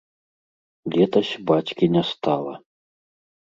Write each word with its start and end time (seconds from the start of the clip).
Летась 0.95 1.35
бацькі 1.51 1.85
не 1.99 2.03
стала. 2.15 2.53